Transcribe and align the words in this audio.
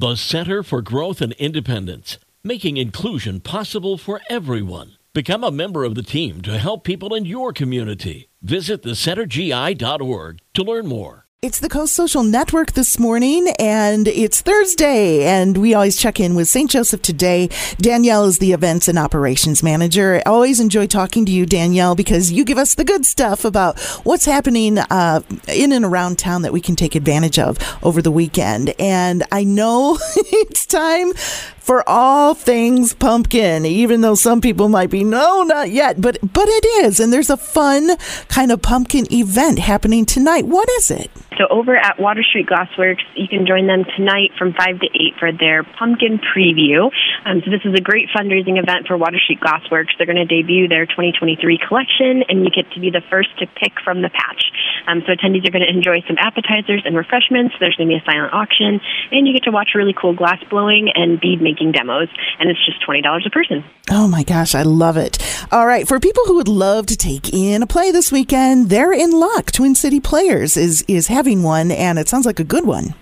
The 0.00 0.16
Center 0.16 0.62
for 0.62 0.80
Growth 0.80 1.20
and 1.20 1.34
Independence, 1.34 2.16
making 2.42 2.78
inclusion 2.78 3.38
possible 3.40 3.98
for 3.98 4.22
everyone. 4.30 4.96
Become 5.12 5.44
a 5.44 5.50
member 5.50 5.84
of 5.84 5.94
the 5.94 6.02
team 6.02 6.40
to 6.40 6.56
help 6.56 6.84
people 6.84 7.14
in 7.14 7.26
your 7.26 7.52
community. 7.52 8.30
Visit 8.40 8.82
thecentergi.org 8.82 10.38
to 10.54 10.62
learn 10.62 10.86
more. 10.86 11.26
It's 11.42 11.58
the 11.58 11.70
Coast 11.70 11.94
Social 11.94 12.22
Network 12.22 12.72
this 12.72 12.98
morning, 12.98 13.48
and 13.58 14.06
it's 14.06 14.42
Thursday, 14.42 15.24
and 15.24 15.56
we 15.56 15.72
always 15.72 15.96
check 15.96 16.20
in 16.20 16.34
with 16.34 16.48
St. 16.48 16.70
Joseph 16.70 17.00
today. 17.00 17.48
Danielle 17.78 18.26
is 18.26 18.40
the 18.40 18.52
events 18.52 18.88
and 18.88 18.98
operations 18.98 19.62
manager. 19.62 20.16
I 20.16 20.28
always 20.28 20.60
enjoy 20.60 20.86
talking 20.86 21.24
to 21.24 21.32
you, 21.32 21.46
Danielle, 21.46 21.94
because 21.94 22.30
you 22.30 22.44
give 22.44 22.58
us 22.58 22.74
the 22.74 22.84
good 22.84 23.06
stuff 23.06 23.46
about 23.46 23.80
what's 24.04 24.26
happening 24.26 24.76
uh, 24.76 25.22
in 25.48 25.72
and 25.72 25.86
around 25.86 26.18
town 26.18 26.42
that 26.42 26.52
we 26.52 26.60
can 26.60 26.76
take 26.76 26.94
advantage 26.94 27.38
of 27.38 27.56
over 27.82 28.02
the 28.02 28.10
weekend. 28.10 28.74
And 28.78 29.22
I 29.32 29.42
know 29.42 29.96
it's 30.16 30.66
time 30.66 31.14
for 31.60 31.88
all 31.88 32.34
things 32.34 32.94
pumpkin, 32.94 33.64
even 33.64 34.00
though 34.00 34.14
some 34.14 34.40
people 34.40 34.68
might 34.68 34.90
be, 34.90 35.04
no, 35.04 35.42
not 35.42 35.70
yet, 35.70 36.00
but, 36.00 36.18
but 36.20 36.48
it 36.48 36.84
is. 36.84 36.98
And 36.98 37.12
there's 37.12 37.30
a 37.30 37.36
fun 37.36 37.96
kind 38.28 38.50
of 38.50 38.62
pumpkin 38.62 39.06
event 39.12 39.58
happening 39.58 40.04
tonight. 40.04 40.46
What 40.46 40.68
is 40.70 40.90
it? 40.90 41.10
So 41.38 41.46
over 41.48 41.76
at 41.76 41.98
Water 41.98 42.22
Street 42.22 42.48
Glassworks, 42.48 43.00
you 43.14 43.28
can 43.28 43.46
join 43.46 43.66
them 43.66 43.84
tonight 43.96 44.32
from 44.36 44.52
5 44.52 44.80
to 44.80 44.86
8 44.86 45.14
for 45.18 45.32
their 45.32 45.62
pumpkin 45.62 46.18
preview. 46.18 46.90
Um, 47.24 47.40
so 47.44 47.50
this 47.50 47.64
is 47.64 47.72
a 47.74 47.80
great 47.80 48.08
fundraising 48.14 48.60
event 48.60 48.86
for 48.86 48.98
Water 48.98 49.18
Street 49.18 49.40
Glassworks. 49.40 49.96
They're 49.96 50.06
going 50.06 50.20
to 50.20 50.26
debut 50.26 50.68
their 50.68 50.84
2023 50.84 51.60
collection, 51.66 52.24
and 52.28 52.44
you 52.44 52.50
get 52.50 52.70
to 52.72 52.80
be 52.80 52.90
the 52.90 53.00
first 53.08 53.30
to 53.38 53.46
pick 53.46 53.72
from 53.84 54.02
the 54.02 54.10
patch. 54.10 54.44
Um, 54.86 55.02
so 55.06 55.12
attendees 55.12 55.46
are 55.46 55.50
going 55.50 55.66
to 55.66 55.70
enjoy 55.70 56.02
some 56.06 56.16
appetizers 56.18 56.82
and 56.84 56.96
refreshments. 56.96 57.54
There's 57.60 57.76
going 57.76 57.88
to 57.88 57.94
be 57.94 58.00
a 58.00 58.04
silent 58.04 58.32
auction, 58.32 58.80
and 59.10 59.26
you 59.26 59.32
get 59.32 59.44
to 59.44 59.50
watch 59.50 59.70
really 59.74 59.94
cool 59.94 60.14
glass 60.14 60.42
blowing 60.50 60.90
and 60.94 61.20
bead 61.20 61.40
making 61.40 61.72
demos, 61.72 62.08
and 62.38 62.50
it's 62.50 62.64
just 62.64 62.80
$20 62.86 63.26
a 63.26 63.30
person. 63.30 63.64
Oh 63.90 64.08
my 64.08 64.22
gosh, 64.22 64.54
I 64.54 64.62
love 64.62 64.96
it. 64.96 65.18
All 65.50 65.66
right, 65.66 65.86
for 65.86 65.98
people 65.98 66.24
who 66.26 66.36
would 66.36 66.48
love 66.48 66.86
to 66.86 66.96
take 66.96 67.32
in 67.32 67.62
a 67.62 67.66
play 67.66 67.90
this 67.90 68.12
weekend, 68.12 68.70
they're 68.70 68.92
in 68.92 69.10
luck. 69.10 69.52
Twin 69.52 69.74
City 69.74 70.00
Players 70.00 70.56
is 70.56 70.84
is 70.88 71.08
having 71.08 71.42
one, 71.42 71.70
and 71.70 71.98
it 71.98 72.08
sounds 72.08 72.26
like 72.26 72.40
a 72.40 72.44
good 72.44 72.66
one. 72.66 72.94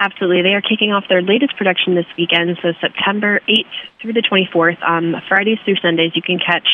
Absolutely. 0.00 0.40
They 0.40 0.54
are 0.54 0.62
kicking 0.62 0.92
off 0.92 1.04
their 1.10 1.20
latest 1.20 1.58
production 1.58 1.94
this 1.94 2.06
weekend, 2.16 2.56
so 2.62 2.72
September 2.80 3.40
8th 3.46 3.76
through 4.00 4.14
the 4.14 4.22
24th. 4.22 4.82
On 4.82 5.14
um, 5.14 5.22
Fridays 5.28 5.58
through 5.66 5.76
Sundays, 5.76 6.12
you 6.14 6.22
can 6.22 6.38
catch 6.38 6.66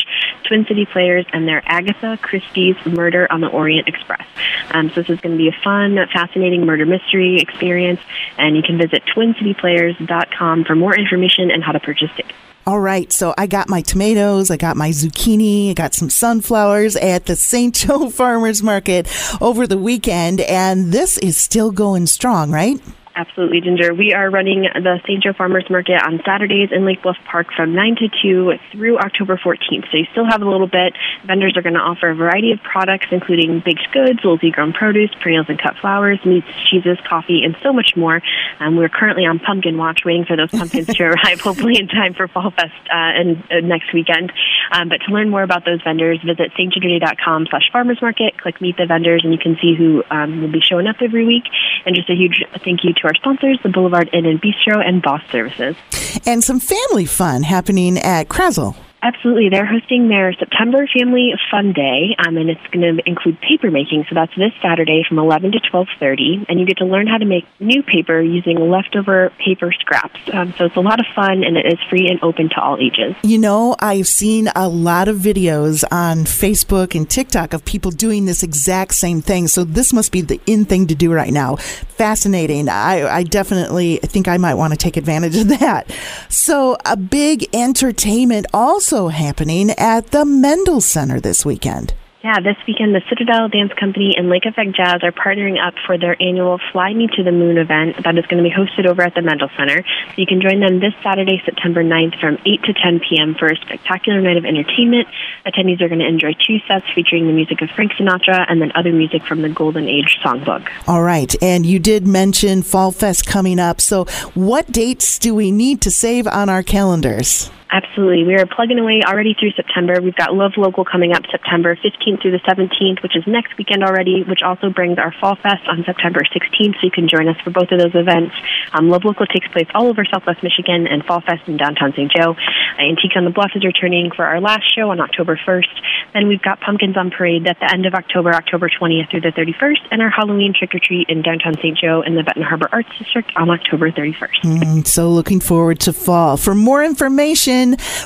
Twin 0.47 0.65
City 0.65 0.85
Players 0.85 1.25
and 1.33 1.47
their 1.47 1.61
Agatha 1.65 2.17
Christie's 2.21 2.75
Murder 2.85 3.27
on 3.31 3.41
the 3.41 3.47
Orient 3.47 3.87
Express. 3.87 4.25
Um, 4.71 4.89
so 4.89 5.01
this 5.01 5.09
is 5.09 5.19
going 5.19 5.33
to 5.33 5.37
be 5.37 5.49
a 5.49 5.63
fun, 5.63 5.97
fascinating 6.13 6.65
murder 6.65 6.85
mystery 6.85 7.39
experience, 7.39 7.99
and 8.37 8.55
you 8.55 8.63
can 8.63 8.77
visit 8.77 9.03
twincityplayers.com 9.15 10.65
for 10.65 10.75
more 10.75 10.97
information 10.97 11.51
and 11.51 11.63
how 11.63 11.71
to 11.71 11.79
purchase 11.79 12.09
tickets. 12.15 12.37
All 12.65 12.81
right, 12.81 13.09
so 13.13 13.33
I 13.37 13.47
got 13.47 13.69
my 13.69 13.81
tomatoes, 13.81 14.51
I 14.51 14.57
got 14.57 14.75
my 14.75 14.89
zucchini, 14.89 15.71
I 15.71 15.73
got 15.73 15.93
some 15.93 16.09
sunflowers 16.09 16.97
at 16.97 17.25
the 17.25 17.37
St. 17.37 17.73
Joe 17.73 18.09
Farmers 18.09 18.61
Market 18.61 19.07
over 19.39 19.65
the 19.67 19.77
weekend, 19.77 20.41
and 20.41 20.91
this 20.91 21.17
is 21.19 21.37
still 21.37 21.71
going 21.71 22.07
strong, 22.07 22.51
right? 22.51 22.81
Absolutely, 23.17 23.61
Ginger. 23.61 23.95
We 23.95 24.13
are 24.13 24.29
running 24.29 24.61
the 24.61 24.99
St. 25.01 25.23
Joe 25.23 25.33
Farmers 25.33 25.65
Market 25.71 25.97
on 26.05 26.21
Saturdays 26.23 26.69
in 26.71 26.85
Lake 26.85 27.01
Bluff 27.01 27.17
Park 27.25 27.47
from 27.55 27.73
9 27.73 27.95
to 27.95 28.09
2 28.21 28.51
through 28.71 28.99
October 28.99 29.41
14th. 29.43 29.89
So 29.89 29.97
you 29.97 30.05
still 30.11 30.25
have 30.29 30.43
a 30.43 30.47
little 30.47 30.67
bit. 30.67 30.93
Vendors 31.25 31.57
are 31.57 31.63
going 31.63 31.73
to 31.73 31.79
offer 31.79 32.11
a 32.11 32.15
variety 32.15 32.51
of 32.51 32.61
products, 32.61 33.07
including 33.09 33.63
baked 33.65 33.89
goods, 33.91 34.19
locally 34.23 34.51
grown 34.51 34.71
produce, 34.71 35.09
perennials 35.19 35.47
and 35.49 35.59
cut 35.59 35.77
flowers, 35.81 36.19
meats, 36.25 36.45
cheeses, 36.69 36.99
coffee, 37.09 37.41
and 37.43 37.57
so 37.63 37.73
much 37.73 37.97
more. 37.97 38.21
Um, 38.59 38.77
we're 38.77 38.87
currently 38.87 39.25
on 39.25 39.39
pumpkin 39.39 39.79
watch, 39.79 40.01
waiting 40.05 40.25
for 40.25 40.37
those 40.37 40.51
pumpkins 40.51 40.85
to 40.85 41.03
arrive, 41.09 41.41
hopefully 41.41 41.79
in 41.79 41.87
time 41.87 42.13
for 42.13 42.27
Fall 42.27 42.51
Fest 42.51 42.77
uh, 42.85 43.17
and, 43.17 43.43
uh, 43.49 43.65
next 43.65 43.93
weekend. 43.95 44.31
Um, 44.71 44.89
but 44.89 44.97
to 45.07 45.11
learn 45.11 45.31
more 45.31 45.41
about 45.41 45.65
those 45.65 45.81
vendors, 45.81 46.19
visit 46.21 46.51
stjoetoday.com 46.53 47.47
slash 47.49 47.71
farmers 47.71 47.97
market, 47.99 48.37
click 48.37 48.61
meet 48.61 48.77
the 48.77 48.85
vendors, 48.85 49.21
and 49.23 49.33
you 49.33 49.39
can 49.39 49.57
see 49.59 49.73
who 49.75 50.03
um, 50.11 50.41
will 50.41 50.51
be 50.51 50.61
showing 50.61 50.85
up 50.85 50.97
every 51.01 51.25
week. 51.25 51.45
And 51.87 51.95
just 51.95 52.09
a 52.09 52.15
huge 52.15 52.43
thank 52.65 52.83
you 52.83 52.93
to 52.93 53.03
our 53.05 53.15
sponsors, 53.15 53.59
the 53.63 53.69
Boulevard 53.69 54.09
Inn 54.11 54.25
and 54.25 54.41
Bistro 54.41 54.85
and 54.85 55.01
Boss 55.01 55.21
Services. 55.31 55.77
And 56.25 56.43
some 56.43 56.59
family 56.59 57.05
fun 57.05 57.43
happening 57.43 57.97
at 57.97 58.27
Krasl. 58.27 58.75
Absolutely. 59.07 59.47
They're 59.47 59.65
hosting 59.65 60.09
their 60.09 60.33
September 60.33 60.85
Family 60.93 61.31
Fun 61.49 61.71
Day, 61.71 62.13
um, 62.19 62.35
and 62.35 62.49
it's 62.49 62.67
going 62.73 62.97
to 62.97 63.01
include 63.07 63.39
paper 63.39 63.71
making. 63.71 64.05
So 64.09 64.15
that's 64.15 64.35
this 64.35 64.51
Saturday 64.61 65.03
from 65.07 65.17
11 65.17 65.53
to 65.53 65.59
12.30, 65.59 66.45
and 66.49 66.59
you 66.59 66.65
get 66.65 66.79
to 66.79 66.85
learn 66.85 67.07
how 67.07 67.17
to 67.17 67.23
make 67.23 67.45
new 67.61 67.81
paper 67.83 68.19
using 68.19 68.57
leftover 68.69 69.31
paper 69.39 69.71
scraps. 69.79 70.19
Um, 70.33 70.53
so 70.57 70.65
it's 70.65 70.75
a 70.75 70.81
lot 70.81 70.99
of 70.99 71.05
fun, 71.15 71.45
and 71.45 71.55
it 71.55 71.65
is 71.65 71.79
free 71.89 72.09
and 72.09 72.21
open 72.21 72.49
to 72.49 72.59
all 72.59 72.77
ages. 72.81 73.15
You 73.23 73.37
know, 73.37 73.77
I've 73.79 74.07
seen 74.07 74.49
a 74.57 74.67
lot 74.67 75.07
of 75.07 75.19
videos 75.19 75.85
on 75.89 76.25
Facebook 76.25 76.93
and 76.93 77.09
TikTok 77.09 77.53
of 77.53 77.63
people 77.63 77.91
doing 77.91 78.25
this 78.25 78.43
exact 78.43 78.93
same 78.93 79.21
thing. 79.21 79.47
So 79.47 79.63
this 79.63 79.93
must 79.93 80.11
be 80.11 80.19
the 80.19 80.41
in 80.45 80.65
thing 80.65 80.85
to 80.87 80.95
do 80.95 81.13
right 81.13 81.31
now. 81.31 81.55
Fascinating. 81.55 82.67
I, 82.67 83.07
I 83.07 83.23
definitely 83.23 83.99
think 84.03 84.27
I 84.27 84.37
might 84.37 84.55
want 84.55 84.73
to 84.73 84.77
take 84.77 84.97
advantage 84.97 85.37
of 85.37 85.47
that. 85.59 85.89
So 86.27 86.75
a 86.85 86.97
big 86.97 87.47
entertainment 87.55 88.47
also 88.53 88.96
also 88.97 89.09
happening 89.09 89.69
at 89.77 90.07
the 90.07 90.25
Mendel 90.25 90.81
Center 90.81 91.19
this 91.19 91.45
weekend. 91.45 91.93
Yeah, 92.23 92.39
this 92.39 92.57
weekend 92.67 92.95
the 92.95 93.01
Citadel 93.07 93.47
Dance 93.47 93.71
Company 93.79 94.15
and 94.17 94.27
Lake 94.27 94.45
Effect 94.45 94.75
Jazz 94.75 95.03
are 95.03 95.11
partnering 95.11 95.61
up 95.63 95.75
for 95.85 95.99
their 95.99 96.19
annual 96.19 96.59
Fly 96.71 96.95
Me 96.95 97.07
to 97.15 97.23
the 97.23 97.31
Moon 97.31 97.59
event 97.59 98.03
that 98.03 98.17
is 98.17 98.25
going 98.25 98.43
to 98.43 98.49
be 98.49 98.53
hosted 98.53 98.87
over 98.87 99.03
at 99.03 99.13
the 99.13 99.21
Mendel 99.21 99.49
Center. 99.55 99.83
So 99.83 100.13
you 100.17 100.25
can 100.25 100.41
join 100.41 100.59
them 100.59 100.79
this 100.79 100.93
Saturday, 101.03 101.39
September 101.45 101.83
9th 101.83 102.19
from 102.19 102.39
8 102.43 102.63
to 102.63 102.73
10 102.73 103.01
p.m. 103.07 103.35
for 103.35 103.45
a 103.45 103.55
spectacular 103.57 104.19
night 104.19 104.35
of 104.35 104.45
entertainment. 104.45 105.07
Attendees 105.45 105.79
are 105.79 105.89
going 105.89 106.01
to 106.01 106.07
enjoy 106.07 106.33
two 106.33 106.57
sets 106.67 106.85
featuring 106.95 107.27
the 107.27 107.33
music 107.33 107.61
of 107.61 107.69
Frank 107.69 107.91
Sinatra 107.93 108.45
and 108.49 108.59
then 108.59 108.71
other 108.73 108.91
music 108.91 109.23
from 109.23 109.43
the 109.43 109.49
Golden 109.49 109.87
Age 109.87 110.17
songbook. 110.25 110.67
All 110.87 111.03
right, 111.03 111.35
and 111.41 111.67
you 111.67 111.77
did 111.77 112.07
mention 112.07 112.63
Fall 112.63 112.91
Fest 112.91 113.27
coming 113.27 113.59
up. 113.59 113.79
So 113.79 114.05
what 114.33 114.71
dates 114.71 115.19
do 115.19 115.35
we 115.35 115.51
need 115.51 115.81
to 115.81 115.91
save 115.91 116.25
on 116.25 116.49
our 116.49 116.63
calendars? 116.63 117.51
Absolutely. 117.69 118.23
We 118.23 118.35
are 118.35 118.45
plugging 118.45 118.79
away 118.79 119.01
already 119.05 119.35
through 119.37 119.51
September. 119.51 119.99
We've 120.01 120.15
got 120.15 120.33
Love 120.33 120.53
Local 120.55 120.85
coming 120.85 121.11
up 121.13 121.23
September 121.29 121.75
15th 121.75 122.21
through 122.21 122.31
the 122.31 122.43
17th, 122.47 123.03
which 123.03 123.15
is 123.15 123.27
next 123.27 123.57
weekend 123.57 123.83
already, 123.83 124.23
which 124.23 124.41
also 124.41 124.69
brings 124.69 124.97
our 124.97 125.13
Fall 125.19 125.35
Fest 125.35 125.67
on 125.67 125.83
September 125.83 126.21
16th, 126.21 126.79
so 126.79 126.81
you 126.83 126.91
can 126.91 127.09
join 127.09 127.27
us 127.27 127.35
for 127.43 127.49
both 127.49 127.69
of 127.71 127.79
those 127.79 127.93
events. 127.93 128.33
Um, 128.71 128.89
Love 128.89 129.03
Local 129.03 129.25
takes 129.25 129.47
place 129.49 129.67
all 129.75 129.87
over 129.87 130.05
Southwest 130.05 130.43
Michigan 130.43 130.87
and 130.87 131.03
Fall 131.03 131.19
Fest 131.21 131.47
in 131.47 131.57
downtown 131.57 131.91
St. 131.91 132.09
Joe. 132.09 132.35
Uh, 132.79 132.81
Antique 132.81 133.15
on 133.17 133.25
the 133.25 133.31
Bluff 133.31 133.51
is 133.53 133.65
returning 133.65 134.11
for 134.15 134.23
our 134.23 134.39
last 134.39 134.63
show 134.73 134.89
on 134.89 135.01
October 135.01 135.37
1st. 135.45 136.13
Then 136.13 136.27
we've 136.29 136.41
got 136.41 136.61
Pumpkins 136.61 136.95
on 136.95 137.11
Parade 137.11 137.45
at 137.47 137.59
the 137.59 137.69
end 137.73 137.85
of 137.85 137.93
October, 137.93 138.33
October 138.33 138.69
20th 138.69 139.11
through 139.11 139.21
the 139.21 139.33
31st, 139.35 139.91
and 139.91 140.01
our 140.01 140.09
Halloween 140.09 140.53
trick 140.57 140.73
or 140.73 140.79
treat 140.79 141.09
in 141.09 141.21
downtown 141.21 141.55
St. 141.55 141.77
Joe 141.77 142.01
in 142.01 142.15
the 142.15 142.23
Benton 142.23 142.43
Harbor 142.43 142.69
Arts 142.71 142.89
District 142.97 143.29
on 143.35 143.49
October 143.49 143.91
31st. 143.91 144.41
Mm, 144.43 144.87
so 144.87 145.11
looking 145.11 145.41
forward 145.41 145.81
to 145.81 145.91
fall. 145.91 146.37
For 146.37 146.55
more 146.55 146.83
information, 146.83 147.56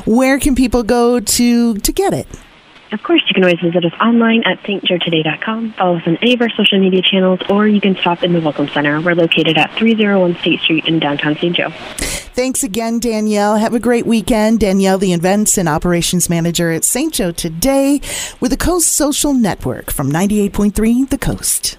where 0.05 0.39
can 0.39 0.55
people 0.55 0.83
go 0.83 1.19
to 1.19 1.75
to 1.75 1.91
get 1.91 2.13
it? 2.13 2.27
Of 2.91 3.03
course, 3.03 3.21
you 3.27 3.33
can 3.33 3.43
always 3.43 3.59
visit 3.61 3.85
us 3.85 3.93
online 4.01 4.43
at 4.43 4.61
stjoetoday.com, 4.63 5.73
follow 5.73 5.97
us 5.97 6.03
on 6.05 6.17
any 6.17 6.33
of 6.33 6.41
our 6.41 6.49
social 6.49 6.77
media 6.77 7.01
channels, 7.01 7.39
or 7.49 7.65
you 7.65 7.79
can 7.79 7.95
stop 7.95 8.21
in 8.21 8.33
the 8.33 8.41
Welcome 8.41 8.67
Center. 8.67 8.99
We're 8.99 9.15
located 9.15 9.57
at 9.57 9.71
301 9.75 10.35
State 10.41 10.59
Street 10.59 10.85
in 10.85 10.99
downtown 10.99 11.35
St. 11.37 11.55
Joe. 11.55 11.69
Thanks 12.33 12.63
again, 12.63 12.99
Danielle. 12.99 13.55
Have 13.57 13.73
a 13.73 13.79
great 13.79 14.05
weekend. 14.05 14.59
Danielle, 14.59 14.97
the 14.97 15.13
events 15.13 15.57
and 15.57 15.69
operations 15.69 16.29
manager 16.29 16.71
at 16.71 16.83
St. 16.83 17.13
Joe 17.13 17.31
Today 17.31 18.01
with 18.41 18.51
the 18.51 18.57
Coast 18.57 18.89
Social 18.89 19.33
Network 19.33 19.89
from 19.89 20.11
98.3 20.11 21.09
The 21.09 21.17
Coast. 21.17 21.77